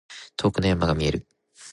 [0.35, 1.27] 遠くの山が見える。